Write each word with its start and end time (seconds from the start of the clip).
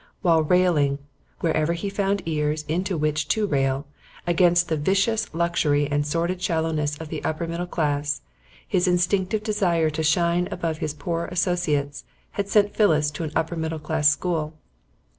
While 0.23 0.41
railing, 0.41 0.97
wherever 1.41 1.73
he 1.73 1.87
found 1.87 2.23
ears 2.25 2.65
into 2.67 2.97
which 2.97 3.27
to 3.27 3.45
rail, 3.45 3.85
against 4.25 4.67
the 4.67 4.75
vicious 4.75 5.31
luxury 5.31 5.85
and 5.85 6.07
sordid 6.07 6.41
shallowness 6.41 6.97
of 6.97 7.09
the 7.09 7.23
upper 7.23 7.45
middle 7.45 7.67
classes, 7.67 8.21
his 8.67 8.87
instinctive 8.87 9.43
desire 9.43 9.91
to 9.91 10.01
shine 10.01 10.47
above 10.49 10.79
his 10.79 10.95
poorer 10.95 11.27
associates 11.27 12.03
had 12.31 12.49
sent 12.49 12.73
Phyllis 12.75 13.11
to 13.11 13.23
an 13.23 13.31
upper 13.35 13.55
middle 13.55 13.77
class 13.77 14.09
school. 14.09 14.55